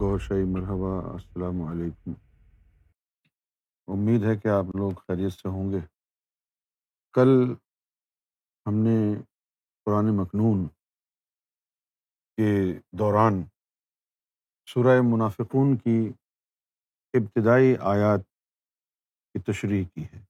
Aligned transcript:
گور 0.00 0.18
شاہی 0.18 0.44
مرحبا، 0.44 1.12
السلام 1.12 1.62
علیکم۔ 1.62 2.12
امید 3.86 4.22
ہے 4.22 4.36
کہ 4.36 4.48
آپ 4.48 4.64
لوگ 4.76 4.92
خیریت 4.92 5.32
سے 5.32 5.48
ہوں 5.48 5.72
گے۔ 5.72 5.78
کل 7.12 7.54
ہم 8.66 8.74
نے 8.74 9.22
قرآن 9.84 10.16
مخنون 10.16 10.68
کے 12.36 12.78
دوران 12.92 13.44
سورہ 14.66 15.00
منافقون 15.04 15.76
کی 15.76 16.12
ابتدائی 17.12 17.76
آیات 17.80 18.20
کی 19.32 19.52
تشریح 19.52 19.84
کی 19.94 20.04
ہے۔ 20.04 20.24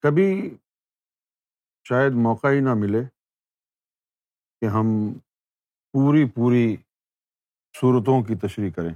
کبھی 0.00 0.56
شاید 1.84 2.12
موقع 2.12 2.46
ہی 2.46 2.60
نہ 2.60 2.74
ملے 2.74 3.00
کہ 4.60 4.66
ہم 4.66 5.12
پوری 5.92 6.30
پوری 6.30 6.76
صورتوں 7.80 8.22
کی 8.22 8.34
تشریح 8.34 8.70
کریں۔ 8.70 8.94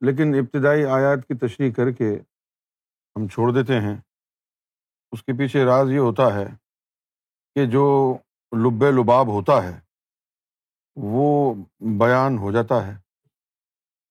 لیکن 0.00 0.34
ابتدائی 0.34 0.84
آیات 0.84 1.18
کی 1.28 1.38
تشریح 1.38 1.72
کر 1.72 1.90
کے 1.90 2.18
ہم 3.16 3.28
چھوڑ 3.28 3.52
دیتے 3.52 3.80
ہیں۔ 3.80 4.00
اس 5.12 5.22
کے 5.22 5.32
پیچھے 5.32 5.64
راز 5.64 5.90
یہ 5.90 5.98
ہوتا 5.98 6.34
ہے 6.34 6.46
کہ 7.54 7.66
جو 7.66 8.16
لب 8.52 8.84
لباب 8.84 9.26
ہوتا 9.26 9.52
ہے، 9.52 9.80
وہ 10.96 11.54
بیان 11.80 12.38
ہو 12.38 12.52
جاتا 12.52 12.86
ہے۔ 12.86 12.92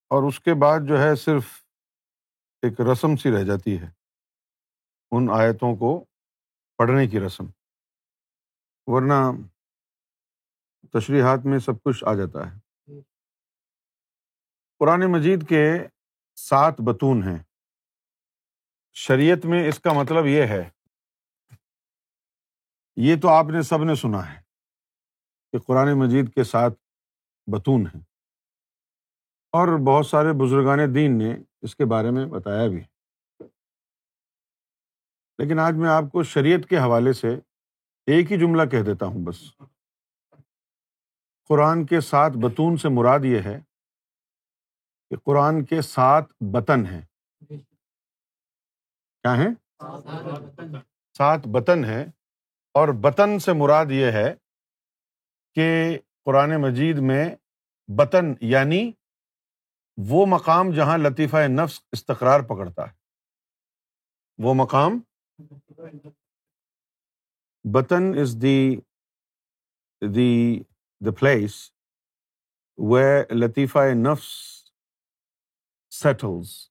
اور 0.09 0.27
اس 0.27 0.39
کے 0.39 0.53
بعد 0.53 0.79
جو 0.87 1.01
ہے 1.01 1.15
صرف 1.15 1.45
ایک 2.61 2.81
رسم 2.91 3.15
سی 3.15 3.31
رہ 3.31 3.43
جاتی 3.43 3.81
ہے۔ 3.81 3.87
ان 5.11 5.27
آیتوں 5.33 5.75
کو 5.75 6.05
پڑھنے 6.77 7.07
کی 7.07 7.19
رسم۔ 7.19 7.43
ورنہ 8.87 9.47
تشریحات 10.93 11.39
میں 11.45 11.59
سب 11.59 11.83
کچھ 11.83 12.03
آ 12.03 12.13
جاتا 12.13 12.51
ہے۔ 12.51 12.59
قرآن 14.79 15.11
مجید 15.11 15.49
کے 15.49 15.73
سات 16.35 16.81
بتون 16.81 17.23
ہیں۔ 17.23 17.43
شریعت 18.93 19.45
میں 19.45 19.67
اس 19.67 19.79
کا 19.79 19.93
مطلب 19.93 20.25
یہ 20.25 20.41
ہے 20.41 20.69
یہ 22.95 23.15
تو 23.21 23.29
آپ 23.29 23.45
نے 23.45 23.61
سب 23.61 23.83
نے 23.83 23.95
سنا 23.95 24.35
ہے 24.35 24.41
کہ 25.51 25.59
قرآن 25.59 25.99
مجید 25.99 26.33
کے 26.33 26.43
ساتھ 26.43 26.73
بتون 27.47 27.81
ہیں۔ 27.81 28.01
اور 29.51 29.67
بہت 29.87 30.05
سارے 30.05 30.27
بزرگان 30.45 30.95
دین 30.95 31.17
نے 31.17 31.37
اس 31.61 31.75
کے 31.75 31.85
بارے 31.85 32.11
میں 32.11 32.25
بتایا 32.25 32.67
بھی۔ 32.67 32.83
لیکن 35.37 35.59
آج 35.59 35.73
میں 35.73 35.89
آپ 35.89 36.03
کو 36.11 36.23
شریعت 36.23 36.69
کے 36.69 36.77
حوالے 36.77 37.13
سے 37.13 37.27
ایک 38.05 38.31
ہی 38.31 38.39
جملہ 38.39 38.69
کہہ 38.69 38.83
دیتا 38.85 39.05
ہوں 39.05 39.25
بس۔ 39.25 39.61
قرآن 41.49 41.85
کے 41.85 42.01
ساتھ 42.01 42.33
بتون 42.33 42.77
سے 42.77 42.89
مراد 42.89 43.19
یہ 43.23 43.39
ہے 43.45 43.59
کہ 45.09 45.15
قرآن 45.15 45.65
کے 45.65 45.81
سات 45.81 46.23
بتن 46.53 46.85
ہیں۔ 46.85 47.01
کیا 49.23 49.35
ہیں؟ 49.37 49.55
سات 51.17 51.39
بتن 51.47 51.85
ہیں۔ 51.85 52.05
اور 52.73 52.87
بتن 53.01 53.39
سے 53.39 53.51
مراد 53.53 53.85
یہ 53.89 54.11
ہے 54.11 54.33
کہ 55.55 55.97
قرآن 56.25 56.61
مجید 56.61 56.95
میں 57.01 57.35
بتن 57.97 58.25
یعنی 58.41 58.91
وہ 60.09 60.25
مقام 60.25 60.71
جہاں 60.75 60.97
لطیفہ 60.97 61.37
نفس 61.47 61.81
استقرار 61.91 62.39
پکڑتا 62.39 62.89
ہے۔ 62.89 62.95
وہ 64.37 64.53
مقام 64.53 64.99
بتن 67.73 68.03
از 68.21 68.37
دی 68.41 68.75
دی 70.13 70.63
دا 71.05 71.11
پلیس 71.11 71.71
و 72.77 72.97
لطیفہ 73.31 73.79
نفس 73.93 74.29
سیٹلز 75.89 76.69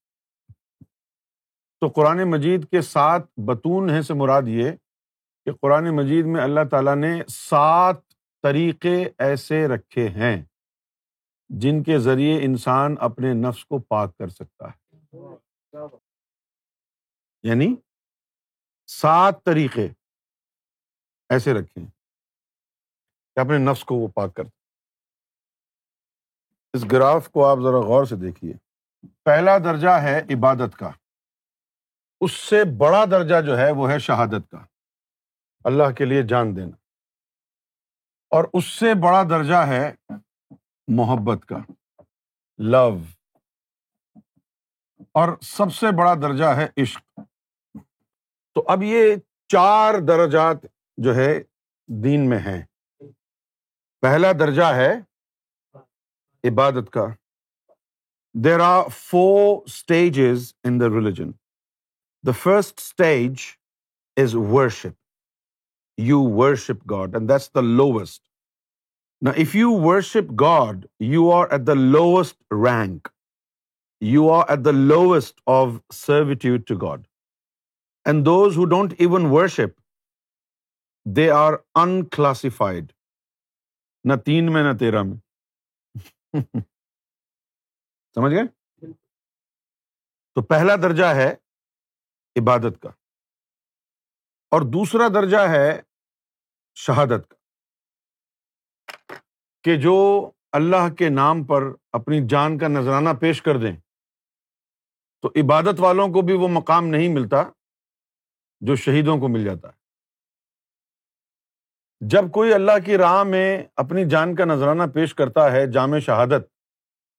تو 1.80 1.88
قرآن 1.88 2.30
مجید 2.30 2.70
کے 2.70 2.80
سات 2.80 3.22
بتون 3.36 3.90
ہیں 3.90 4.02
سے 4.02 4.14
مراد 4.14 4.42
یہ 4.46 4.70
کہ 5.44 5.52
قرآن 5.52 5.96
مجید 5.96 6.24
میں 6.26 6.42
اللہ 6.42 6.60
تعالیٰ 6.70 6.96
نے 6.96 7.22
سات 7.28 7.96
طریقے 8.42 9.08
ایسے 9.18 9.68
رکھے 9.68 10.08
ہیں 10.08 10.44
جن 11.48 11.82
کے 11.82 11.98
ذریعے 11.98 12.44
انسان 12.44 12.94
اپنے 13.00 13.32
نفس 13.32 13.64
کو 13.64 13.78
پاک 13.78 14.16
کر 14.16 14.28
سکتا 14.28 14.70
ہے۔ 14.70 15.06
یعنی 17.42 17.76
سات 18.86 19.44
طریقے 19.44 19.88
ایسے 21.28 21.52
رکھے 21.52 21.80
ہیں۔ 21.80 21.97
کہ 23.38 23.42
اپنے 23.42 23.58
نفس 23.58 23.84
کو 23.84 23.94
وہ 23.94 24.08
پاک 24.08 24.34
کر 24.34 24.42
اس 26.72 26.84
گراف 26.92 27.30
کو 27.30 27.46
آپ 27.46 27.58
ذرا 27.62 27.80
غور 27.80 28.04
سے 28.04 28.16
دیکھیے۔ 28.16 28.52
پہلا 29.24 29.58
درجہ 29.58 29.88
ہے 29.88 30.20
عبادت 30.20 30.78
کا۔ 30.78 30.90
اس 32.20 32.32
سے 32.32 32.64
بڑا 32.78 33.04
درجہ 33.04 33.46
جو 33.46 33.58
ہے 33.58 33.70
وہ 33.70 33.90
ہے 33.90 33.98
شہادت 33.98 34.50
کا۔ 34.50 34.58
اللہ 35.64 35.92
کے 35.98 36.04
لیے 36.04 36.22
جان 36.22 36.56
دینا۔ 36.56 36.76
اور 38.30 38.44
اس 38.54 38.64
سے 38.64 38.94
بڑا 38.94 39.22
درجہ 39.22 39.66
ہے 39.66 39.94
محبت 40.88 41.46
کا۔ 41.46 41.56
لو۔ 42.58 42.98
اور 45.12 45.38
سب 45.42 45.72
سے 45.72 45.86
بڑا 45.98 46.14
درجہ 46.14 46.44
ہے 46.44 46.68
عشق۔ 46.82 47.20
تو 48.54 48.64
اب 48.66 48.82
یہ 48.82 49.16
چار 49.48 49.94
درجات 50.08 50.56
جو 50.96 51.14
ہے 51.14 51.42
دین 52.04 52.30
میں 52.30 52.38
ہے 52.38 52.67
پہلا 54.02 54.32
درجہ 54.32 54.72
ہے 54.74 54.90
عبادت 56.44 56.90
کا۔ 56.90 57.06
There 58.44 58.60
are 58.60 58.88
four 58.88 59.56
stages 59.66 60.52
in 60.64 60.80
the 60.80 60.88
religion 60.88 61.30
the 62.26 62.32
first 62.42 62.78
stage 62.78 63.40
is 64.16 64.34
worship 64.34 64.94
you 65.98 66.20
worship 66.36 66.90
God 66.90 67.14
and 67.14 67.28
that's 67.28 67.54
the 67.54 67.60
lowest 67.60 68.22
نا 69.22 69.30
if 69.30 69.56
you 69.56 69.72
worship 69.72 70.30
God 70.40 70.86
you 71.00 71.30
are 71.32 71.50
at 71.50 71.66
the 71.66 71.74
lowest 71.74 72.42
rank 72.66 73.08
you 74.00 74.30
are 74.30 74.44
at 74.48 74.64
the 74.64 74.70
lowest 74.70 75.40
of 75.46 75.68
servitude 75.94 76.66
to 76.66 76.76
God 76.76 77.06
and 78.04 78.26
those 78.26 78.56
who 78.56 78.64
don't 78.64 78.94
even 78.98 79.26
worship 79.30 79.80
they 81.16 81.30
are 81.30 81.52
unclassified 81.74 82.92
نہ 84.04 84.12
تین 84.24 84.52
میں 84.52 84.62
نہ 84.62 84.78
تیرہ 84.78 85.02
میں۔ 85.02 85.16
سمجھ 88.14 88.34
گئے؟ 88.34 88.42
تو 90.34 90.42
پہلا 90.42 90.76
درجہ 90.76 91.04
ہے 91.04 91.34
عبادت 92.40 92.82
کا۔ 92.82 92.88
اور 94.50 94.60
دوسرا 94.60 95.08
درجہ 95.08 95.48
ہے 95.50 95.80
شہادت 96.74 97.28
کا۔ 97.28 97.34
کہ 99.62 99.80
جو 99.80 100.30
اللہ 100.52 100.94
کے 100.94 101.08
نام 101.08 101.44
پر 101.44 101.62
اپنی 101.92 102.16
جان 102.28 102.58
کا 102.58 102.68
نذرانہ 102.68 103.08
پیش 103.20 103.42
کر 103.42 103.54
دیں، 103.60 103.76
تو 105.22 105.28
عبادت 105.28 105.80
والوں 105.80 106.08
کو 106.08 106.22
بھی 106.22 106.34
وہ 106.34 106.48
مقام 106.48 106.86
نہیں 106.86 107.14
ملتا 107.14 107.36
جو 108.60 108.76
شہیدوں 108.76 109.16
کو 109.16 109.28
مل 109.28 109.44
جاتا 109.44 109.68
ہے۔ 109.68 109.77
جب 112.00 112.30
کوئی 112.32 112.54
اللہ 112.54 112.78
کی 112.84 112.98
راہ 112.98 113.22
میں 113.22 113.64
اپنی 113.76 114.04
جان 114.04 114.34
کا 114.34 114.44
نذرانہ 114.44 114.82
پیش 114.94 115.14
کرتا 115.14 115.52
ہے 115.52 115.66
جامع 115.66 115.98
شہادت 115.98 116.46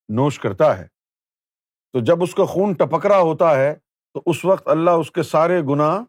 نوش 0.09 0.39
کرتا 0.39 0.77
ہے 0.77 0.87
تو 1.93 1.99
جب 1.99 2.23
اس 2.23 2.35
کا 2.35 2.45
خون 2.45 2.73
ٹپک 2.73 3.05
رہا 3.05 3.19
ہوتا 3.19 3.55
ہے 3.55 3.75
تو 4.13 4.21
اس 4.25 4.45
وقت 4.45 4.67
اللہ 4.67 4.89
اس 4.89 5.11
کے 5.11 5.23
سارے 5.23 5.61
گناہ 5.61 6.03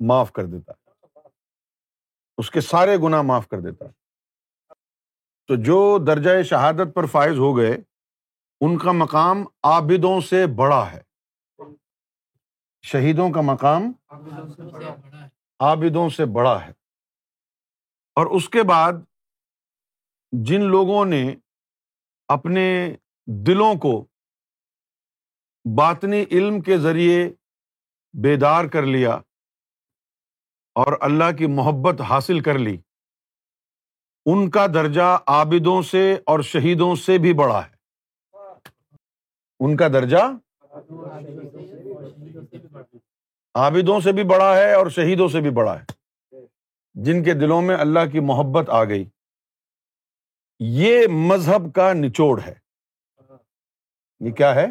معاف 0.00 0.32
کر 0.32 0.44
دیتا 0.44 0.72
ہے۔ 0.72 0.82
اس 2.38 2.50
کے 2.50 2.60
سارے 2.60 2.96
گناہ 2.96 3.22
معاف 3.22 3.48
کر 3.48 3.60
دیتا 3.60 3.84
تو 5.48 5.54
جو 5.54 5.98
درجۂ 6.06 6.42
شہادت 6.44 6.94
پر 6.94 7.06
فائز 7.06 7.38
ہو 7.38 7.56
گئے 7.56 7.72
ان 8.60 8.78
کا 8.78 8.92
مقام 8.92 9.44
عابدوں 9.62 10.20
سے 10.20 10.46
بڑا 10.46 10.92
ہے۔ 10.92 11.02
شہیدوں 12.82 13.30
کا 13.30 13.40
مقام 13.40 13.92
عابدوں 15.60 16.08
سے 16.08 16.24
بڑا 16.24 16.66
ہے۔ 16.66 16.81
اور 18.16 18.26
اس 18.26 18.48
کے 18.48 18.62
بعد 18.62 18.92
جن 20.32 20.62
لوگوں 20.62 21.04
نے 21.04 21.34
اپنے 22.28 22.96
دلوں 23.26 23.74
کو 23.74 24.04
باطنی 25.64 26.24
علم 26.30 26.60
کے 26.60 26.78
ذریعے 26.78 27.28
بیدار 28.12 28.64
کر 28.64 28.82
لیا 28.82 29.14
اور 30.76 30.92
اللہ 31.00 31.36
کی 31.38 31.46
محبت 31.46 32.00
حاصل 32.00 32.40
کر 32.40 32.58
لی، 32.58 32.76
ان 34.26 34.50
کا 34.50 34.66
درجہ 34.74 35.18
عابدوں 35.26 35.82
سے 35.82 36.12
اور 36.26 36.40
شہیدوں 36.40 36.94
سے 36.96 37.18
بھی 37.18 37.32
بڑا 37.34 37.60
ہے۔ 37.66 37.72
ان 39.60 39.76
کا 39.76 39.88
درجہ 39.88 40.22
عابدوں 43.54 44.00
سے 44.00 44.12
بھی 44.12 44.24
بڑا 44.24 44.56
ہے 44.56 44.72
اور 44.74 44.86
شہیدوں 44.90 45.28
سے 45.28 45.40
بھی 45.40 45.50
بڑا 45.50 45.78
ہے۔ 45.78 46.01
جن 46.94 47.24
کے 47.24 47.32
دلوں 47.34 47.62
میں 47.62 47.76
اللہ 47.76 48.00
کی 48.12 48.20
محبت 48.20 48.70
آ 48.70 48.84
گئی، 48.84 49.04
یہ 50.58 51.06
مذہب 51.12 51.74
کا 51.74 51.92
نچوڑ 51.92 52.40
ہے۔ 52.46 52.54
یہ 54.20 54.32
کیا 54.32 54.54
ہے؟ 54.54 54.66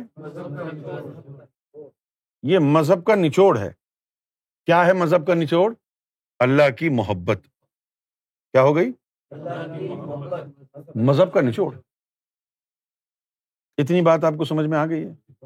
یہ 2.44 2.60
مذہب 2.60 3.06
کا 3.06 3.16
نچوڑ 3.16 3.58
ہے۔ 3.58 3.74
کیا 4.66 4.86
ہے 4.86 4.94
مذہب 4.94 5.28
کا 5.28 5.34
نچوڑ؟ 5.34 5.74
اللہ 6.40 6.76
کی 6.80 6.90
محبت۔ 6.90 7.48
کیا 8.52 8.62
ہو 8.62 8.76
گئی؟ 8.76 8.92
مذہب 10.96 11.34
کا 11.34 11.42
نچوڑ۔ 11.42 11.76
اتنی 13.78 14.02
بات 14.02 14.24
آپ 14.24 14.34
کو 14.38 14.46
سمجھ 14.46 14.66
میں 14.66 14.78
آ 14.78 14.86
گئی 14.86 15.06
ہے؟ 15.06 15.44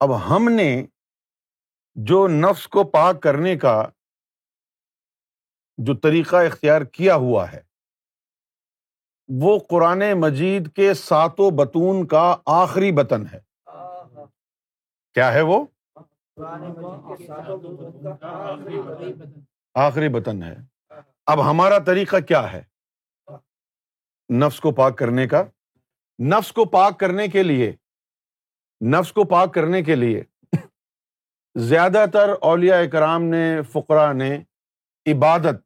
اب 0.00 0.08
ہم 0.16 0.48
نے 0.56 0.86
جو 1.96 2.28
نفس 2.28 2.68
کو 2.68 2.84
پاک 2.84 3.22
کرنے 3.22 3.56
کا 3.56 3.88
جو 5.78 5.94
طریقہ 5.94 6.36
اختیار 6.36 6.82
کیا 6.82 7.14
ہوا 7.14 7.52
ہے، 7.52 7.60
وہ 9.28 9.58
قرآن 9.70 10.02
مجید 10.16 10.72
کے 10.72 10.94
ساتوں 10.94 11.50
بتون 11.50 12.06
کا 12.06 12.36
آخری 12.46 12.92
بتن 12.92 13.26
ہے۔ 13.32 13.40
کیا 15.14 15.32
ہے 15.32 15.40
وہ؟ 15.40 15.66
آخری 19.74 20.08
بتن 20.08 20.42
ہے۔ 20.42 20.56
اب 21.26 21.50
ہمارا 21.50 21.78
طریقہ 21.78 22.16
کیا 22.16 22.52
ہے؟ 22.52 22.62
نفس 24.32 24.60
کو 24.60 24.72
پاک 24.72 24.98
کرنے 24.98 25.28
کا۔ 25.28 25.42
نفس 26.22 26.52
کو 26.52 26.64
پاک 26.64 27.00
کرنے 27.00 27.28
کے 27.28 27.42
لیے، 27.42 27.72
نفس 28.86 29.12
کو 29.12 29.24
پاک 29.24 29.54
کرنے 29.54 29.82
کے 29.82 29.94
لیے 29.94 30.22
زیادہ 31.58 32.04
تر 32.12 32.28
اولیا 32.40 32.76
اکرام 32.76 33.24
نے 33.24 33.62
فقرا 33.62 34.12
نے 34.12 34.36
عبادت 35.06 35.56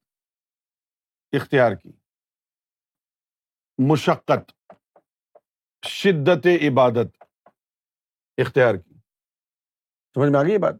اختیار 1.33 1.73
کی۔ 1.73 1.93
مشقت، 3.79 4.73
شدت 5.87 6.47
عبادت 6.47 7.25
اختیار 8.39 8.75
کی۔ 8.75 8.95
سمجھ 10.15 10.31
میں 10.31 10.41
آ 10.41 10.43
گئی 10.43 10.53
یہ 10.53 10.59
بات؟ 10.59 10.75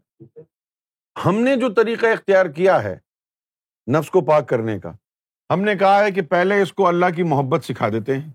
ہم 1.25 1.35
نے 1.35 1.55
جو 1.55 1.73
طریقہ 1.73 2.05
اختیار 2.05 2.45
کیا 2.45 2.83
ہے 2.83 2.99
نفس 3.99 4.11
کو 4.11 4.21
پاک 4.21 4.49
کرنے 4.49 4.79
کا، 4.79 4.91
ہم 5.49 5.61
نے 5.61 5.75
کہا 5.75 6.03
ہے 6.03 6.11
کہ 6.11 6.21
پہلے 6.21 6.61
اس 6.61 6.73
کو 6.73 6.87
اللہ 6.87 7.05
کی 7.15 7.23
محبت 7.23 7.63
سکھا 7.63 7.89
دیتے 7.89 8.17
ہیں۔ 8.17 8.33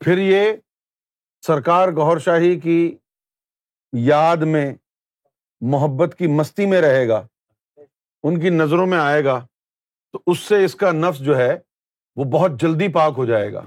پھر 0.00 0.18
یہ 0.18 0.52
سرکار 1.46 1.88
گور 1.88 2.18
شاہی 2.18 2.60
کی 2.60 2.98
یاد 3.92 4.36
میں، 4.36 4.74
محبت 5.60 6.14
کی 6.18 6.26
مستی 6.26 6.66
میں 6.66 6.80
رہے 6.80 7.08
گا، 7.08 7.26
ان 8.22 8.40
کی 8.40 8.50
نظروں 8.50 8.86
میں 8.86 8.98
آئے 8.98 9.24
گا، 9.24 9.46
تو 10.12 10.22
اس 10.26 10.38
سے 10.38 10.64
اس 10.64 10.74
کا 10.74 10.92
نفس 10.92 11.20
جو 11.20 11.36
ہے، 11.36 11.58
وہ 12.16 12.24
بہت 12.24 12.50
جلدی 12.60 12.88
پاک 12.88 13.14
ہو 13.16 13.24
جائے 13.24 13.52
گا۔ 13.52 13.62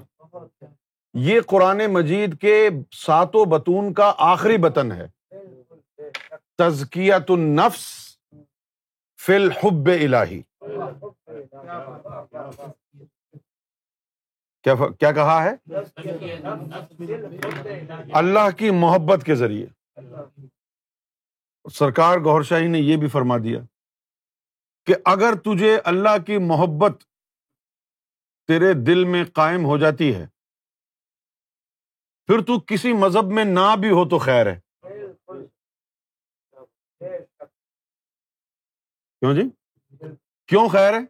یہ 1.14 1.42
قرآن 1.42 1.82
مجید 1.90 2.40
کے 2.40 2.70
ساتوں 2.92 3.46
بتون 3.46 3.94
کا 3.94 4.14
آخری 4.18 4.58
بتن 4.58 4.92
ہے۔ 4.92 5.08
تزکیت 6.58 7.32
النفس 7.32 8.06
فی 9.26 9.36
الحب 9.36 9.88
الہی۔ 9.88 10.42
کیا 15.00 15.12
کہا 15.12 15.44
ہے؟ 15.44 15.72
اللہ 18.14 18.50
کی 18.58 18.70
محبت 18.70 19.24
کے 19.24 19.36
ذریعے۔ 19.36 19.85
سرکار 21.72 22.18
گور 22.18 22.42
شاہی 22.42 22.68
نے 22.68 22.80
یہ 22.80 22.98
بھی 22.98 23.08
فرما 23.08 23.38
دیا 23.38 23.60
کہ 24.86 24.96
اگر 25.06 25.34
تجھے 25.36 25.80
اللہ 25.86 26.18
کی 26.26 26.38
محبت 26.38 27.04
تیرے 28.48 28.74
دل 28.74 29.06
میں 29.06 29.26
قائم 29.26 29.66
ہو 29.66 29.78
جاتی 29.78 30.16
ہے، 30.16 30.28
پھر 32.26 32.42
تو 32.42 32.60
کسی 32.60 32.94
مذہب 32.94 33.26
میں 33.26 33.44
نہ 33.44 33.76
بھی 33.80 33.90
ہو 33.90 34.10
تو 34.10 34.20
خیر 34.20 34.46
ہے۔ 34.54 34.60
کیوں 39.20 39.34
جی؟ 39.34 39.50
کیوں 40.48 40.70
خیر 40.70 40.94
ہے؟ 40.94 41.06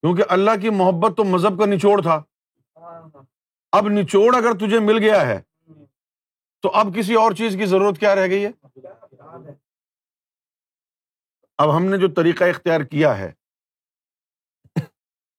کیونکہ 0.00 0.22
اللہ 0.28 0.50
کی 0.60 0.70
محبت 0.70 1.16
تو 1.16 1.24
مذہب 1.24 1.58
کا 1.58 1.66
نچوڑ 1.66 2.02
تھا۔ 2.02 2.22
اب 3.72 3.88
نچوڑ 3.88 4.34
اگر 4.34 4.52
تجھے 4.52 4.78
مل 4.80 4.98
گیا 4.98 5.26
ہے 5.26 5.53
تو 6.64 6.70
اب 6.74 6.94
کسی 6.96 7.14
اور 7.14 7.32
چیز 7.32 7.56
کی 7.56 7.66
ضرورت 7.66 7.98
کیا 8.00 8.14
رہ 8.14 8.26
گئی 8.30 8.44
ہے؟ 8.44 8.50
اب 11.58 11.76
ہم 11.76 11.84
نے 11.84 11.96
جو 11.98 12.08
طریقہ 12.14 12.44
اختیار 12.44 12.80
کیا 12.90 13.16
ہے، 13.18 13.30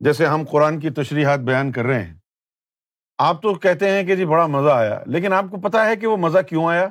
جیسے 0.01 0.25
ہم 0.25 0.44
قرآن 0.51 0.80
کی 0.80 0.89
تشریحات 0.92 1.39
بیان 1.48 1.72
کر 1.72 1.86
رہے 1.86 2.04
ہیں، 2.04 2.13
آپ 3.19 3.42
تو 3.42 3.54
کہتے 3.56 3.89
ہیں 3.92 4.04
کہ 4.04 4.16
جی 4.16 4.25
بڑا 4.25 4.45
مزہ 4.48 4.69
آیا، 4.69 5.00
لیکن 5.07 5.33
آپ 5.33 5.45
کو 5.51 5.62
پتا 5.62 5.86
ہے 5.86 5.95
کہ 5.95 6.07
وہ 6.07 6.18
مزہ 6.18 6.42
کیوں 6.50 6.66
آیا؟ 6.68 6.88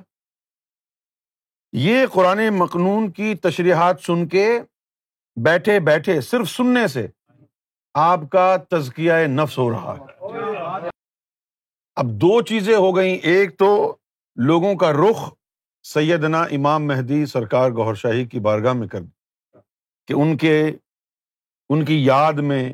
یہ 1.72 2.06
قرآن 2.12 2.40
مقنون 2.58 3.10
کی 3.12 3.34
تشریحات 3.42 4.00
سن 4.00 4.26
کے 4.28 4.46
بیٹھے 5.36 5.80
بیٹھے، 5.80 6.20
صرف 6.20 6.48
سننے 6.50 6.86
سے 6.88 7.06
آپ 7.94 8.20
کا 8.32 8.56
تزکیہ 8.70 9.26
نفس 9.28 9.58
ہو 9.58 9.70
رہا 9.70 9.96
ہے۔ 9.96 10.88
اب 11.96 12.06
دو 12.20 12.40
چیزیں 12.42 12.76
ہو 12.76 12.96
گئیں، 12.96 13.14
ایک 13.14 13.58
تو 13.58 13.96
لوگوں 14.36 14.74
کا 14.74 14.92
رخ 14.92 15.32
سیدنا 15.82 16.42
امام 16.42 16.86
مہدی 16.86 17.26
سرکار 17.26 17.70
گور 17.70 17.94
شاہی 17.94 18.24
کی 18.24 18.40
بارگاہ 18.40 18.72
میں 18.72 18.88
کر 18.88 19.00
کہ 20.08 20.12
ان 20.12 20.36
کے، 20.36 20.72
ان 21.68 21.84
کی 21.84 22.04
یاد 22.04 22.32
میں، 22.32 22.72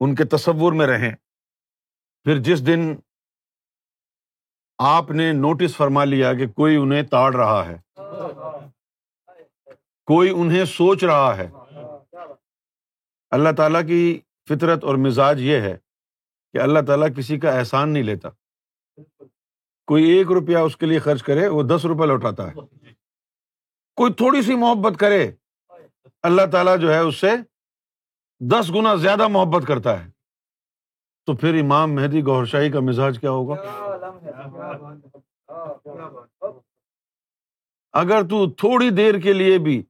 ان 0.00 0.14
کے 0.14 0.24
تصور 0.24 0.72
میں 0.72 0.86
رہیں۔ 0.86 1.14
پھر 2.26 2.38
جس 2.38 2.66
دن 2.66 2.94
آپ 4.78 5.10
نے 5.10 5.32
نوٹس 5.32 5.76
فرما 5.76 6.04
لیا 6.04 6.34
کہ 6.34 6.46
کوئی 6.46 6.76
انہیں 6.76 7.02
تاڑ 7.02 7.34
رہا 7.34 7.66
ہے، 7.68 7.78
کوئی 10.04 10.32
انہیں 10.36 10.64
سوچ 10.64 11.04
رہا 11.04 11.36
ہے، 11.36 11.50
اللہ 13.30 13.52
تعالیٰ 13.56 13.86
کی 13.86 14.20
فطرت 14.48 14.84
اور 14.84 14.94
مزاج 14.94 15.40
یہ 15.40 15.60
ہے 15.60 15.76
کہ 16.52 16.58
اللہ 16.58 16.80
تعالیٰ 16.86 17.08
کسی 17.16 17.38
کا 17.40 17.58
احسان 17.58 17.92
نہیں 17.92 18.02
لیتا۔ 18.02 18.28
کوئی 19.86 20.04
ایک 20.04 20.26
روپیہ 20.26 20.58
اس 20.58 20.76
کے 20.76 20.86
لیے 20.86 20.98
خرچ 20.98 21.22
کرے، 21.22 21.48
وہ 21.48 21.62
دس 21.62 21.84
روپیہ 21.84 22.06
لوٹاتا 22.06 22.48
ہے۔ 22.48 22.54
کوئی 23.94 24.12
تھوڑی 24.12 24.42
سی 24.42 24.54
محبت 24.54 24.98
کرے، 24.98 25.30
اللہ 26.22 26.42
تعالیٰ 26.52 26.78
جو 26.78 26.94
ہے 26.94 26.98
اس 26.98 27.16
سے 27.16 27.30
دس 28.40 28.70
گنا 28.74 28.94
زیادہ 28.94 29.28
محبت 29.28 29.66
کرتا 29.66 30.04
ہے۔ 30.04 30.10
تو 31.26 31.36
پھر 31.36 31.62
امام 31.62 31.94
مہدی 31.94 32.22
گور 32.22 32.44
شاہی 32.44 32.70
کا 32.70 32.80
مزاج 32.80 33.18
کیا 33.20 33.30
ہوگا؟ 33.30 33.54
اگر 37.92 38.22
تو 38.22 38.50
تھوڑی 38.50 38.90
دیر 38.90 39.18
کے 39.18 39.32
لیے 39.32 39.58
بھی 39.58 39.82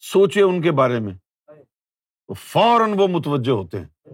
سوچے 0.00 0.42
ان 0.42 0.62
کے 0.62 0.72
بارے 0.72 1.00
میں، 1.00 1.14
تو 2.26 2.34
فوراً 2.34 2.92
وہ 2.98 3.08
متوجہ 3.08 3.50
ہوتے 3.50 3.80
ہیں۔ 3.80 4.10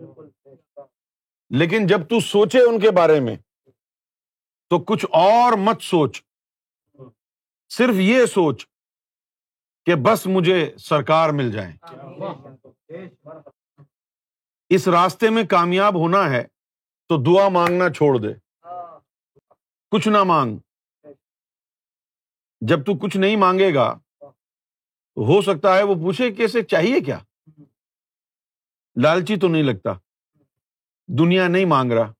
لیکن 1.50 1.86
جب 1.86 2.08
تو 2.08 2.20
سوچے 2.20 2.60
ان 2.60 2.80
کے 2.80 2.90
بارے 2.90 3.20
میں 3.20 3.36
تو 4.70 4.78
کچھ 4.78 5.06
اور 5.12 5.52
مت 5.58 5.82
سوچ۔ 5.82 6.22
صرف 7.68 7.94
یہ 7.94 8.26
سوچ 8.26 8.66
کہ 9.86 9.94
بس 10.04 10.26
مجھے 10.26 10.74
سرکار 10.78 11.30
مل 11.30 11.52
جائے 11.52 11.72
اس 14.68 14.88
راستے 14.88 15.30
میں 15.30 15.44
کامیاب 15.44 15.94
ہونا 15.94 16.30
ہے 16.30 16.44
تو 17.08 17.22
دعا 17.22 17.48
مانگنا 17.48 17.90
چھوڑ 17.90 18.18
دے۔ 18.18 18.34
کچھ 19.90 20.08
نہ 20.08 20.22
مانگ۔ 20.22 20.58
جب 22.60 22.86
تو 22.86 22.98
کچھ 22.98 23.16
نہیں 23.16 23.36
مانگے 23.36 23.74
گا، 23.74 23.98
ہو 25.16 25.42
سکتا 25.42 25.78
ہے 25.78 25.82
وہ 25.82 25.94
پوچھے 25.94 26.30
کہ 26.30 26.42
اسے 26.42 26.62
چاہیے 26.62 27.00
کیا؟ 27.00 27.18
لالچی 29.02 29.36
تو 29.36 29.48
نہیں 29.48 29.62
لگتا۔ 29.62 29.90
دنیا 31.18 31.48
نہیں 31.48 31.64
مانگ 31.64 31.92
رہا۔ 31.92 32.12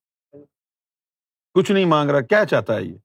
کچھ 1.55 1.73
نہیں 1.73 1.85
مانگ 1.85 2.11
رہا، 2.11 2.21
کیا 2.21 2.45
چاہتا 2.45 2.77
ہے 2.77 2.83
یہ؟ 2.83 2.97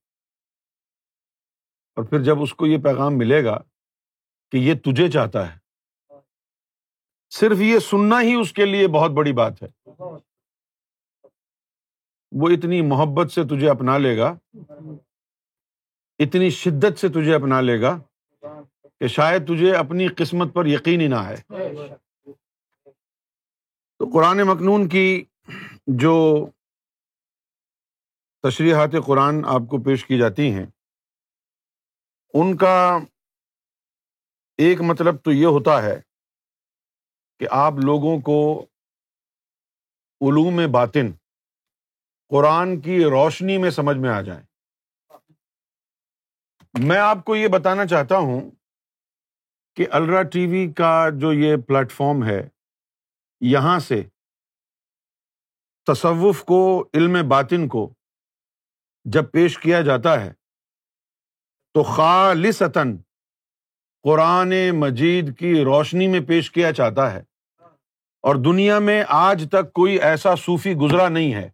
اور 1.97 2.03
پھر 2.03 2.23
جب 2.23 2.41
اس 2.41 2.53
کو 2.53 2.65
یہ 2.67 2.77
پیغام 2.83 3.17
ملے 3.17 3.43
گا 3.43 3.57
کہ 4.51 4.57
یہ 4.57 4.73
تجھے 4.85 5.09
چاہتا 5.11 5.47
ہے، 5.47 5.57
صرف 7.29 7.57
یہ 7.59 7.79
سننا 7.79 8.21
ہی 8.21 8.33
اس 8.33 8.53
کے 8.53 8.65
لیے 8.65 8.87
بہت 8.87 9.11
بڑی 9.11 9.33
بات 9.33 9.63
ہے۔ 9.63 9.67
وہ 12.31 12.49
اتنی 12.49 12.81
محبت 12.81 13.31
سے 13.31 13.43
تجھے 13.43 13.69
اپنا 13.69 13.97
لے 13.97 14.17
گا، 14.17 14.33
اتنی 16.19 16.49
شدت 16.49 16.99
سے 16.99 17.07
تجھے 17.09 17.35
اپنا 17.35 17.61
لے 17.61 17.81
گا 17.81 17.97
کہ 18.99 19.07
شاید 19.07 19.47
تجھے 19.47 19.75
اپنی 19.75 20.07
قسمت 20.07 20.53
پر 20.53 20.65
یقین 20.65 21.01
ہی 21.01 21.07
نہ 21.07 21.21
ہے 21.27 21.35
تو 23.99 24.05
قرآن 24.13 24.37
مخنون 24.37 24.87
کی 24.89 25.25
جو 25.87 26.15
تشریحات 28.49 28.89
قرآن 29.07 29.45
آپ 29.45 29.61
کو 29.69 29.83
پیش 29.83 30.05
کی 30.05 30.17
جاتی 30.17 30.53
ہیں۔ 30.53 30.65
ان 32.33 32.57
کا 32.57 32.97
ایک 34.57 34.81
مطلب 34.81 35.15
تو 35.23 35.31
یہ 35.31 35.45
ہوتا 35.45 35.83
ہے 35.83 36.01
کہ 37.39 37.47
آپ 37.51 37.73
لوگوں 37.73 38.19
کو 38.21 38.61
علوم 40.21 40.71
باطن، 40.71 41.11
قرآن 42.29 42.81
کی 42.81 43.03
روشنی 43.03 43.57
میں 43.57 43.69
سمجھ 43.69 43.97
میں 43.97 44.09
آ 44.09 44.21
جائیں۔ 44.21 44.43
میں 46.79 46.97
آپ 46.97 47.17
کو 47.25 47.35
یہ 47.35 47.47
بتانا 47.47 47.85
چاہتا 47.85 48.17
ہوں 48.17 48.51
کہ 49.75 49.85
الرا 49.91 50.23
ٹی 50.23 50.47
وی 50.47 50.73
کا 50.73 51.09
جو 51.21 51.33
یہ 51.33 51.55
پلیٹ 51.67 51.91
فارم 51.91 52.23
ہے، 52.23 52.49
یہاں 53.41 53.79
سے 53.79 54.03
تصوف 55.87 56.43
کو، 56.43 56.89
علم 56.93 57.29
باطن 57.29 57.67
کو 57.67 57.94
جب 59.05 59.31
پیش 59.31 59.59
کیا 59.59 59.81
جاتا 59.81 60.21
ہے۔ 60.21 60.33
تو 61.73 61.83
خالصتاً 61.83 62.97
قرآن 64.03 64.71
مجید 64.71 65.37
کی 65.37 65.63
روشنی 65.63 66.07
میں 66.07 66.19
پیش 66.19 66.51
کیا 66.51 66.71
جاتا 66.71 67.13
ہے۔ 67.13 67.23
اور 68.21 68.35
دنیا 68.35 68.79
میں 68.79 69.03
آج 69.07 69.45
تک 69.51 69.73
کوئی 69.73 69.99
ایسا 69.99 70.35
صوفی 70.35 70.73
گزرا 70.73 71.09
نہیں 71.09 71.33
ہے 71.33 71.49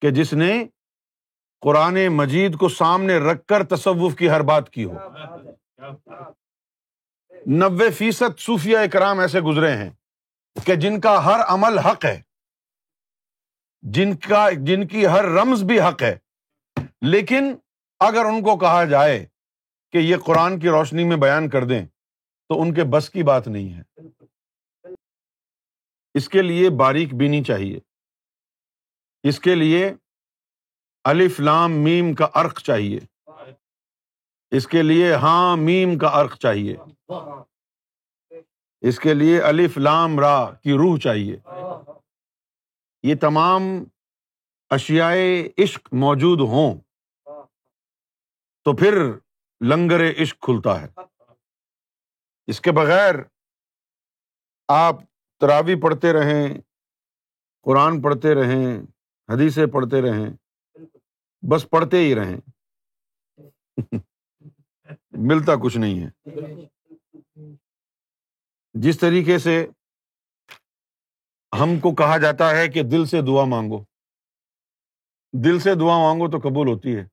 کہ 0.00 0.10
جس 0.10 0.32
نے 0.32 0.64
قرآن 1.60 2.08
مجید 2.08 2.56
کو 2.56 2.68
سامنے 2.68 3.18
رکھ 3.18 3.46
کر 3.46 3.64
تصوف 3.64 4.16
کی 4.16 4.30
ہر 4.30 4.40
بات 4.40 4.70
کی 4.70 4.84
ہو۔ 4.84 4.94
نوے 7.46 7.90
فیصد 7.90 8.38
صوفیہ 8.38 8.78
اکرام 8.78 9.20
ایسے 9.20 9.40
گزرے 9.40 9.76
ہیں 9.76 9.90
کہ 10.64 10.74
جن 10.74 11.00
کا 11.00 11.24
ہر 11.24 11.40
عمل 11.48 11.78
حق 11.78 12.04
ہے۔ 12.04 12.29
جن 13.82 14.16
کا، 14.16 14.50
جن 14.50 14.86
کی 14.86 15.06
ہر 15.06 15.24
رمز 15.24 15.62
بھی 15.62 15.80
حق 15.80 16.02
ہے۔ 16.02 16.18
لیکن 17.02 17.56
اگر 18.00 18.24
ان 18.24 18.42
کو 18.42 18.56
کہا 18.56 18.84
جائے 18.84 19.26
کہ 19.92 19.98
یہ 19.98 20.16
قرآن 20.26 20.60
کی 20.60 20.68
روشنی 20.68 21.04
میں 21.04 21.16
بیان 21.16 21.48
کر 21.48 21.64
دیں، 21.64 21.86
تو 22.48 22.62
ان 22.62 22.74
کے 22.74 22.84
بس 22.84 23.10
کی 23.10 23.22
بات 23.22 23.48
نہیں 23.48 23.72
ہے۔ 23.72 23.82
اس 26.14 26.28
کے 26.28 26.42
لیے 26.42 26.70
باریک 26.70 27.14
بینی 27.14 27.44
چاہیے۔ 27.44 27.78
اس 29.22 29.40
کے 29.40 29.54
لیے 29.54 29.92
الف 31.04 31.40
لام 31.40 31.72
میم 31.72 32.14
کا 32.14 32.28
ارق 32.34 32.60
چاہیے۔ 32.60 32.98
اس 34.50 34.66
کے 34.66 34.82
لیے 34.82 35.14
ہاں 35.14 35.56
میم 35.56 35.98
کا 35.98 36.06
ارق 36.06 36.38
چاہیے۔ 36.38 36.76
اس 38.80 38.98
کے 38.98 39.14
لیے 39.14 39.42
الف 39.42 39.78
لام 39.78 40.20
را 40.20 40.50
کی 40.50 40.72
روح 40.72 40.98
چاہیے۔ 40.98 41.36
یہ 43.02 43.14
تمام 43.14 43.62
اشیائے 44.70 45.48
عشق 45.58 45.88
موجود 45.92 46.40
ہوں۔ 46.40 46.80
تو 48.64 48.76
پھر 48.76 48.92
لنگر 49.68 50.22
عشق 50.22 50.40
کھلتا 50.40 50.82
ہے۔ 50.82 50.88
اس 52.46 52.60
کے 52.60 52.72
بغیر 52.72 53.14
آپ 54.68 54.94
تراوی 55.40 55.82
پڑھتے 55.82 56.12
رہیں، 56.12 56.60
قرآن 57.62 58.02
پڑھتے 58.02 58.34
رہیں، 58.34 58.82
حدیثیں 59.28 59.66
پڑھتے 59.66 60.02
رہیں، 60.02 60.30
بس 61.50 61.70
پڑھتے 61.70 61.96
ہی 61.96 62.14
رہیں۔ 62.14 62.40
ملتا 65.10 65.52
کچھ 65.62 65.78
نہیں 65.78 66.06
ہے۔ 66.06 66.10
جس 68.72 69.00
طریقے 69.00 69.38
سے 69.38 69.66
ہم 71.52 71.80
کو 71.80 71.94
کہا 71.94 72.18
جاتا 72.18 72.50
ہے 72.50 72.68
کہ 72.68 72.82
دل 72.82 73.06
سے 73.06 73.22
دعا 73.22 73.44
مانگو۔ 73.44 73.84
دل 75.44 75.58
سے 75.58 75.74
دعا 75.74 75.98
مانگو 75.98 76.30
تو 76.30 76.38
قبول 76.38 76.68
ہوتی 76.68 76.96
ہے۔ 76.96 77.04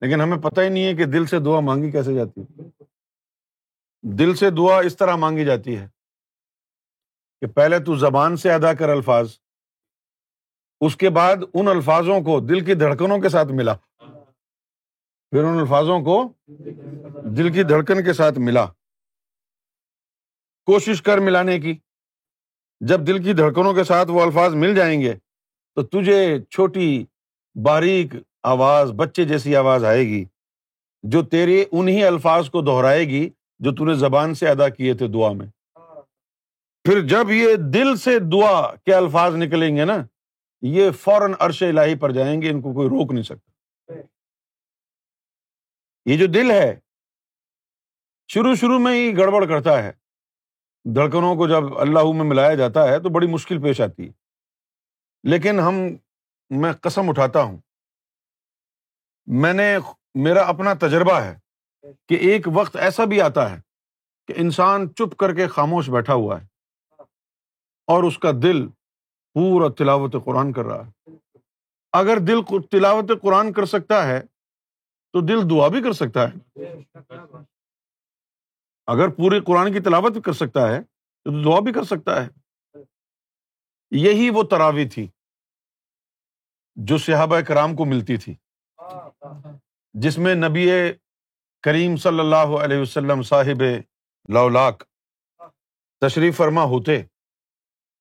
لیکن 0.00 0.20
ہمیں 0.20 0.38
پتہ 0.38 0.60
ہی 0.60 0.68
نہیں 0.68 0.84
ہے 0.84 0.94
کہ 0.94 1.04
دل 1.04 1.26
سے 1.26 1.38
دعا 1.38 1.60
مانگی 1.60 1.90
کیسے 1.90 2.14
جاتی 2.14 2.40
ہے۔ 2.40 2.84
دل 4.02 4.34
سے 4.34 4.50
دعا 4.50 4.80
اس 4.80 4.96
طرح 4.96 5.16
مانگی 5.16 5.44
جاتی 5.44 5.78
ہے 5.78 5.88
کہ 7.40 7.46
پہلے 7.46 7.78
تو 7.78 7.94
زبان 7.94 8.36
سے 8.36 8.52
ادا 8.52 8.74
کر 8.74 8.88
الفاظ، 8.88 9.38
اس 10.80 10.96
کے 10.96 11.10
بعد 11.10 11.36
ان 11.54 11.68
الفاظوں 11.68 12.20
کو 12.20 12.40
دل 12.40 12.64
کی 12.64 12.74
دھڑکنوں 12.74 13.18
کے 13.18 13.28
ساتھ 13.28 13.48
ملا۔ 13.52 13.74
پھر 15.30 15.44
ان 15.44 15.58
الفاظوں 15.58 16.00
کو 16.00 16.32
دل 17.36 17.52
کی 17.52 17.62
دھڑکن 17.62 18.04
کے 18.04 18.12
ساتھ 18.12 18.38
ملا۔ 18.38 18.66
کوشش 20.66 21.02
کر 21.02 21.18
ملانے 21.18 21.60
کی۔ 21.60 21.78
جب 22.80 23.06
دل 23.06 23.22
کی 23.22 23.32
دھڑکنوں 23.32 23.72
کے 23.74 23.84
ساتھ 23.84 24.10
وہ 24.10 24.22
الفاظ 24.22 24.54
مل 24.54 24.74
جائیں 24.74 25.00
گے، 25.00 25.14
تو 25.74 25.82
تجھے 25.82 26.20
چھوٹی 26.50 27.04
باریک 27.64 28.14
آواز، 28.42 28.90
بچے 28.92 29.24
جیسی 29.24 29.56
آواز 29.56 29.84
آئے 29.84 30.04
گی، 30.04 30.24
جو 31.02 31.22
تیرے 31.22 31.64
انہیں 31.72 32.04
الفاظ 32.04 32.50
کو 32.50 32.62
دہرائے 32.62 33.04
گی 33.04 33.28
جو 33.58 33.84
نے 33.84 33.94
زبان 33.94 34.34
سے 34.34 34.48
ادا 34.48 34.68
کیے 34.68 34.94
تھے 34.94 35.08
دعا 35.08 35.32
میں۔ 35.32 35.46
پھر 36.84 37.00
جب 37.00 37.30
یہ 37.30 37.56
دل 37.56 37.96
سے 37.96 38.18
دعا 38.18 38.74
کے 38.74 38.94
الفاظ 38.94 39.34
نکلیں 39.36 39.76
گے 39.76 39.84
نا، 39.84 39.96
یہ 40.62 40.90
فوراً 40.90 41.32
عرش 41.38 41.62
الہی 41.62 41.94
پر 41.94 42.12
جائیں 42.12 42.42
گے، 42.42 42.50
ان 42.50 42.60
کو 42.60 42.72
کوئی 42.72 42.88
روک 42.88 43.12
نہیں 43.12 43.22
سکتا۔ 43.22 43.92
یہ 46.04 46.16
جو 46.16 46.26
دل 46.26 46.50
ہے، 46.50 46.78
شروع 48.28 48.54
شروع 48.54 48.78
میں 48.78 48.94
ہی 48.94 49.16
گڑبڑ 49.16 49.46
کرتا 49.46 49.82
ہے۔ 49.82 49.99
دھڑکنوں 50.84 51.36
کو 51.36 51.48
جب 51.48 51.78
اللہ 51.78 51.98
میں 52.04 52.24
ملایا 52.24 52.54
جاتا 52.54 52.88
ہے 52.88 52.98
تو 53.00 53.08
بڑی 53.08 53.26
مشکل 53.26 53.62
پیش 53.62 53.80
آتی 53.80 54.06
ہے۔ 54.06 54.12
لیکن 55.22 55.60
ہم، 55.60 55.74
میں 56.50 56.72
قسم 56.72 57.08
اٹھاتا 57.08 57.42
ہوں۔ 57.42 57.58
میں 59.26 59.52
نے 59.52 59.78
میرا 60.14 60.42
اپنا 60.42 60.74
تجربہ 60.74 61.20
ہے 61.20 61.38
کہ 62.08 62.14
ایک 62.14 62.46
وقت 62.54 62.76
ایسا 62.76 63.04
بھی 63.04 63.20
آتا 63.20 63.50
ہے 63.50 63.60
کہ 64.26 64.34
انسان 64.36 64.94
چپ 64.94 65.16
کر 65.16 65.34
کے 65.34 65.46
خاموش 65.46 65.90
بیٹھا 65.90 66.14
ہوا 66.14 66.40
ہے 66.40 66.46
اور 67.86 68.02
اس 68.02 68.18
کا 68.18 68.30
دل 68.42 68.68
پورا 69.34 69.68
تلاوت 69.78 70.16
قرآن 70.24 70.52
کر 70.52 70.62
رہا 70.62 70.86
ہے۔ 70.86 71.08
اگر 71.92 72.16
دل 72.16 72.36
تلاوت 72.70 73.22
قرآن 73.22 73.52
کر 73.52 73.64
سکتا 73.64 74.06
ہے 74.06 74.20
تو 75.12 75.20
دل 75.20 75.50
دعا 75.50 75.68
بھی 75.68 75.82
کر 75.82 75.92
سکتا 75.92 76.28
ہے۔ 76.28 76.60
اگر 78.90 79.08
پورے 79.08 79.40
قرآن 79.40 79.72
کی 79.72 79.80
تلاوت 79.80 80.12
بھی 80.12 80.20
کر 80.20 80.32
سکتا 80.32 80.68
ہے، 80.68 80.82
تو 81.24 81.42
دعا 81.42 81.60
بھی 81.60 81.72
کر 81.72 81.82
سکتا 81.82 82.26
ہے۔ 82.26 82.28
یہی 83.90 84.30
وہ 84.30 84.42
تراوی 84.42 84.88
تھی 84.88 85.08
جو 86.76 86.98
صحابہ 86.98 87.40
کرام 87.40 87.76
کو 87.76 87.84
ملتی 87.84 88.16
تھی۔ 88.16 88.34
جس 89.92 90.18
میں 90.18 90.34
نبی 90.34 90.70
کریم 91.62 91.96
صلی 91.96 92.20
اللہ 92.20 92.58
علیہ 92.62 92.78
وسلم 92.78 93.22
صاحب 93.22 93.62
لولاک 94.28 94.84
تشریف 96.00 96.36
فرما 96.36 96.62
ہوتے 96.62 96.96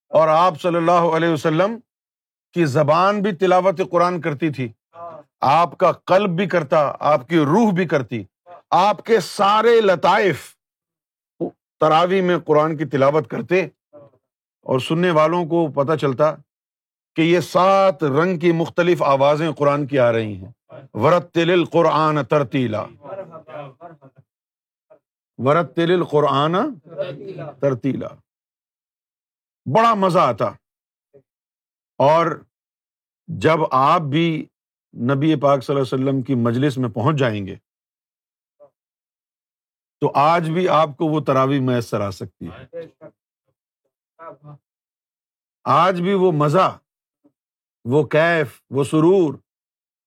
اور 0.09 0.27
آپ 0.27 0.61
صلی 0.61 0.75
اللہ 0.75 1.15
علیہ 1.17 1.29
وسلم 1.29 1.79
کی 2.53 2.65
زبان 2.65 3.21
بھی 3.21 3.35
تلاوت 3.35 3.81
قرآن 3.91 4.21
کرتی 4.21 4.49
تھی۔ 4.53 4.73
آپ 5.39 5.77
کا 5.77 5.91
قلب 5.91 6.29
بھی 6.29 6.47
کرتا، 6.47 6.95
آپ 6.99 7.27
کی 7.27 7.37
روح 7.37 7.71
بھی 7.75 7.87
کرتی۔ 7.87 8.23
آپ 8.69 9.05
کے 9.05 9.19
سارے 9.19 9.81
لطائف 9.81 10.58
تراوی 11.79 12.21
میں 12.21 12.37
قرآن 12.39 12.77
کی 12.77 12.85
تلاوت 12.85 13.29
کرتے 13.29 13.67
اور 14.61 14.79
سننے 14.79 15.11
والوں 15.11 15.45
کو 15.45 15.71
پتہ 15.71 15.95
چلتا 15.95 16.35
کہ 17.15 17.21
یہ 17.21 17.39
سات 17.39 18.03
رنگ 18.03 18.39
کی 18.39 18.51
مختلف 18.51 19.03
آوازیں 19.03 19.51
قرآن 19.51 19.87
کی 19.87 19.99
آ 19.99 20.11
رہی 20.11 20.35
ہیں۔ 20.35 20.51
ورت 20.93 21.33
تل 21.33 21.65
قرآن 21.65 22.25
ترتیلا 22.25 22.85
ورت 25.37 25.75
تل 25.75 26.03
قرآن 26.03 26.55
ترتیلا 27.61 28.07
بڑا 29.65 29.93
مزہ 29.93 30.19
آتا۔ 30.19 30.51
اور 31.97 32.43
جب 33.27 33.59
آپ 33.71 34.01
بھی 34.01 34.45
نبی 34.93 35.35
پاک 35.35 35.63
صلی 35.63 35.75
اللہ 35.75 35.95
علیہ 35.95 36.05
وسلم 36.05 36.21
کی 36.21 36.35
مجلس 36.35 36.77
میں 36.77 36.89
پہنچ 36.89 37.15
جائیں 37.15 37.47
گے 37.47 37.55
تو 40.01 40.11
آج 40.15 40.49
بھی 40.49 40.69
آپ 40.69 40.87
کو 40.97 41.05
وہ 41.05 41.19
تراوی 41.19 41.59
میسر 41.59 42.01
آ 42.01 42.11
سکتی 42.11 42.47
ہے۔ 42.47 42.65
آج 45.63 46.01
بھی 46.01 46.13
وہ 46.13 46.31
مزہ، 46.31 46.77
وہ 47.85 48.07
کیف، 48.07 48.61
وہ 48.69 48.83
سرور، 48.83 49.33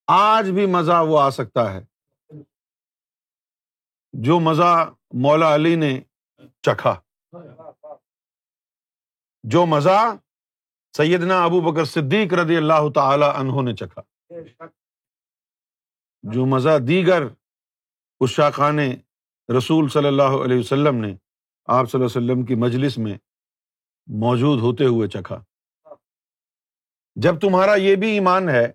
آج 0.06 0.50
بھی 0.50 0.66
مزہ 0.66 1.02
وہ 1.08 1.20
آ 1.20 1.30
سکتا 1.30 1.72
ہے۔ 1.72 1.80
جو 4.12 4.40
مزہ 4.40 4.90
مولا 5.14 5.54
علی 5.54 5.76
نے 5.76 6.00
چکھا۔ 6.62 7.00
جو 9.42 9.66
مزہ 9.66 10.16
سیدنا 10.96 11.44
ابو 11.44 11.72
بکر 11.72 11.84
صدیق 11.84 12.34
رضی 12.34 12.56
اللہ 12.56 12.92
تعالی 12.94 13.24
انہوں 13.24 13.62
نے 13.62 13.76
چکھا۔ 13.76 14.02
جو 16.22 16.46
مزہ 16.46 16.78
دیگر 16.88 17.22
اس 18.20 18.30
شاخان 18.30 18.78
رسول 19.56 19.88
صلی 19.88 20.06
اللہ 20.06 20.36
علیہ 20.44 20.58
وسلم 20.58 20.96
نے 20.96 21.14
آپ 21.66 21.90
صلی 21.90 21.98
اللہ 21.98 22.04
وسلم 22.04 22.44
کی 22.44 22.54
مجلس 22.54 22.98
میں 22.98 23.16
موجود 24.06 24.60
ہوتے 24.60 24.84
ہوئے 24.84 25.08
چکھا۔ 25.08 25.42
جب 27.16 27.40
تمہارا 27.40 27.74
یہ 27.74 27.94
بھی 27.94 28.10
ایمان 28.10 28.48
ہے 28.48 28.72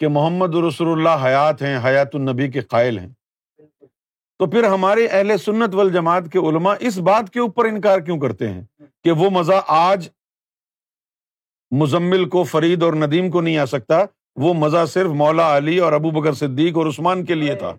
کہ 0.00 0.08
محمد 0.08 0.54
رسول 0.54 0.88
اللہ 0.88 1.24
حیات 1.24 1.62
ہیں، 1.62 1.78
حیات 1.84 2.14
النبی 2.14 2.50
کے 2.50 2.60
قائل 2.60 2.98
ہیں، 2.98 3.08
تو 4.38 4.50
پھر 4.50 4.64
ہمارے 4.64 5.06
اہل 5.06 5.36
سنت 5.36 5.74
وال 5.74 5.92
جماعت 5.92 6.22
کے 6.32 6.38
علما 6.38 6.74
اس 6.80 6.98
بات 6.98 7.30
کے 7.30 7.40
اوپر 7.40 7.64
انکار 7.64 7.98
کیوں 7.98 8.20
کرتے 8.20 8.48
ہیں 8.48 8.62
کہ 9.04 9.12
وہ 9.12 9.30
مزہ 9.30 9.60
آج 9.66 10.08
مزمل 11.70 12.28
کو، 12.28 12.44
فرید 12.44 12.82
اور 12.82 12.92
ندیم 12.92 13.30
کو 13.30 13.40
نہیں 13.40 13.56
آ 13.56 13.64
سکتا؟ 13.64 14.04
وہ 14.36 14.54
مزہ 14.54 14.84
صرف 14.86 15.10
مولا 15.10 15.56
علی 15.56 15.78
اور 15.78 15.92
ابو 15.92 16.10
بکر 16.10 16.32
صدیق 16.32 16.76
اور 16.76 16.86
عثمان 16.86 17.24
کے 17.24 17.34
لیے 17.34 17.54
تھا۔ 17.54 17.76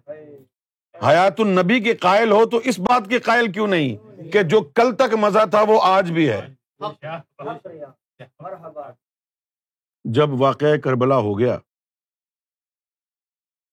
حیات 1.08 1.40
النبی 1.40 1.80
کے 1.80 1.96
قائل 1.96 2.32
ہو 2.32 2.50
تو 2.50 2.58
اس 2.58 2.80
بات 2.80 3.10
کے 3.10 3.20
قائل 3.20 3.52
کیوں 3.52 3.68
نہیں 3.68 3.98
کہ 4.32 4.44
جو 4.44 4.62
کل 4.62 4.96
تک 4.96 5.14
مزہ 5.14 5.40
تھا 5.50 5.62
وہ 5.62 5.80
آج 5.84 6.12
بھی 6.12 6.30
ہے؟ 6.30 6.42
جب 10.04 10.30
واقعہ 10.40 10.78
کربلا 10.78 11.18
ہو 11.18 11.40
گیا 11.40 11.58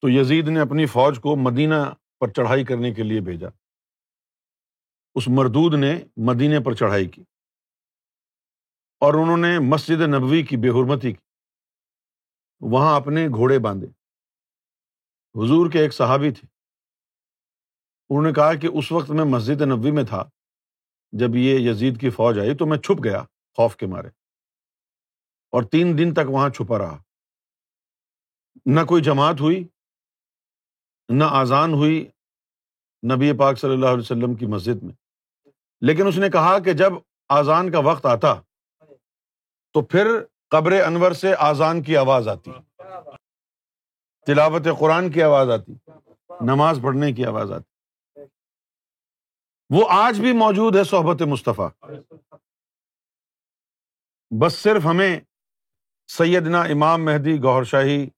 تو 0.01 0.09
یزید 0.09 0.49
نے 0.49 0.61
اپنی 0.61 0.87
فوج 0.87 1.21
کو 1.21 1.37
مدینہ 1.37 1.75
پر 2.21 2.29
چڑھائی 2.29 2.65
کرنے 2.65 2.95
کے 2.95 3.03
لیے 3.03 3.21
بھیجا۔ 3.21 3.49
اس 5.15 5.29
مردود 5.29 5.75
نے 5.75 6.05
مدینے 6.17 6.61
پر 6.61 6.75
چڑھائی 6.75 7.07
کی 7.09 7.23
اور 9.01 9.15
انہوں 9.15 9.37
نے 9.37 9.59
مسجد 9.59 10.01
نبوی 10.01 10.43
کی 10.43 10.57
بے 10.57 10.69
حرمتی 10.69 11.13
کی۔ 11.13 11.19
وہاں 12.61 12.97
اپنے 12.97 13.29
گھوڑے 13.29 13.59
باندھے۔ 13.59 13.87
حضور 15.35 15.71
کے 15.71 15.81
ایک 15.81 15.95
صحابی 15.95 16.31
تھے۔ 16.31 16.58
انہوں 18.11 18.23
نے 18.23 18.33
کہا 18.33 18.55
کہ 18.55 18.69
اس 18.73 18.93
وقت 18.93 19.11
میں 19.11 19.25
مسجد 19.25 19.63
نبوی 19.63 19.91
میں 19.91 20.05
تھا، 20.05 20.25
جب 21.13 21.37
یہ 21.37 21.71
یزید 21.71 22.01
کی 22.01 22.11
فوج 22.11 22.39
آئی 22.39 22.57
تو 22.57 22.67
میں 22.67 22.79
چھپ 22.79 23.05
گیا 23.05 23.23
خوف 23.57 23.77
کے 23.77 23.87
مارے۔ 23.87 24.09
اور 25.53 25.63
تین 25.63 25.99
دن 25.99 26.15
تک 26.15 26.31
وہاں 26.31 26.49
چھپا 26.49 26.79
رہا۔ 26.79 27.03
نہ 28.67 28.81
کوئی 28.81 29.03
جماعت 29.03 29.41
ہوئی، 29.41 29.65
نہ 31.09 31.25
آزان 31.25 31.73
ہوئی 31.73 32.09
نبی 33.15 33.39
پاک 33.39 33.59
صلی 33.59 33.73
اللہ 33.73 33.87
علیہ 33.87 33.99
وسلم 33.99 34.35
کی 34.35 34.47
مسجد 34.47 34.83
میں۔ 34.83 34.95
لیکن 35.81 36.07
اس 36.07 36.19
نے 36.19 36.31
کہا 36.31 36.59
کہ 36.59 36.73
جب 36.73 36.93
آزان 37.29 37.71
کا 37.71 37.79
وقت 37.79 38.07
آتا 38.07 38.35
تو 39.73 39.83
پھر 39.83 40.07
قبر 40.49 40.73
انور 40.73 41.13
سے 41.13 41.35
آزان 41.39 41.83
کی 41.83 41.97
آواز 41.97 42.29
آتی، 42.29 42.51
تلاوت 44.27 44.69
قرآن 44.79 45.11
کی 45.11 45.23
آواز 45.23 45.51
آتی، 45.51 45.73
نماز 46.41 46.79
پڑھنے 46.83 47.13
کی 47.13 47.25
آواز 47.25 47.53
آتی۔ 47.53 47.68
وہ 49.71 49.87
آج 49.91 50.21
بھی 50.21 50.33
موجود 50.33 50.77
ہے 50.77 50.85
صحبت 50.85 51.23
مصطفیٰ۔ 51.23 51.69
بس 54.41 54.53
صرف 54.53 54.87
ہمیں 54.87 55.21
سیدنا 56.09 56.63
امام 56.63 57.05
مہدی 57.05 57.43
گور 57.43 57.65
شاہی 57.65 58.09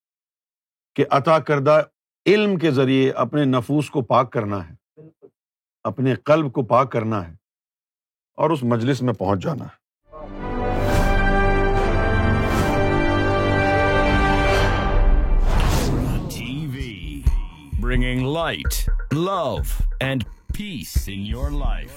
کے 0.95 1.05
عطا 1.11 1.39
کردہ 1.39 1.83
علم 2.27 2.57
کے 2.57 2.71
ذریعے 2.71 3.11
اپنے 3.11 3.45
نفوس 3.45 3.91
کو 3.91 4.03
پاک 4.03 4.33
کرنا 4.33 4.69
ہے۔ 4.69 5.01
اپنے 5.85 6.15
قلب 6.15 6.53
کو 6.53 6.65
پاک 6.65 6.93
کرنا 6.93 7.29
ہے 7.29 7.35
اور 8.35 8.51
اس 8.51 8.63
مجلس 8.63 9.03
میں 9.03 9.15
پہنچ 9.15 9.43
جانا 9.43 9.65
ہے۔ 9.65 9.81
Bringing 17.81 18.33
light 18.33 18.91
love 19.13 19.57
and 20.01 20.25
peace 20.61 21.09
in 21.09 21.27
your 21.27 21.51
life 21.51 21.91